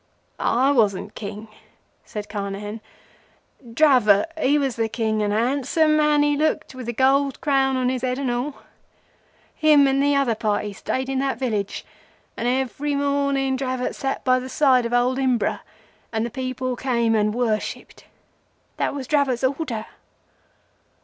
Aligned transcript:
"I 0.39 0.71
wasn't 0.71 1.13
King," 1.13 1.47
said 2.05 2.27
Carnehan. 2.27 2.81
"Dravot 3.71 4.31
he 4.41 4.57
was 4.57 4.75
the 4.75 4.89
King, 4.89 5.21
and 5.21 5.31
a 5.31 5.37
handsome 5.37 5.95
man 5.95 6.23
he 6.23 6.35
looked 6.35 6.73
with 6.73 6.87
the 6.87 6.93
gold 6.93 7.39
crown 7.39 7.77
on 7.77 7.89
his 7.89 8.01
head 8.01 8.17
and 8.17 8.31
all. 8.31 8.55
Him 9.53 9.85
and 9.85 10.01
the 10.01 10.15
other 10.15 10.33
party 10.33 10.73
stayed 10.73 11.07
in 11.07 11.19
that 11.19 11.37
village, 11.37 11.85
and 12.35 12.47
every 12.47 12.95
morning 12.95 13.55
Dravot 13.55 13.93
sat 13.93 14.23
by 14.25 14.39
the 14.39 14.49
side 14.49 14.87
of 14.87 14.93
old 14.93 15.19
Imbra, 15.19 15.61
and 16.11 16.25
the 16.25 16.31
people 16.31 16.75
came 16.75 17.13
and 17.13 17.31
worshipped. 17.35 18.05
That 18.77 18.95
was 18.95 19.05
Dravot's 19.05 19.43
order. 19.43 19.85